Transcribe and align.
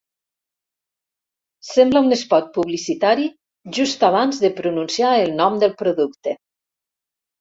Sembla 1.67 2.01
un 2.07 2.15
espot 2.17 2.49
publicitari 2.57 3.27
just 3.79 4.07
abans 4.11 4.41
de 4.45 4.53
pronunciar 4.61 5.13
el 5.27 5.39
nom 5.43 5.61
del 5.65 5.77
producte. 5.83 6.35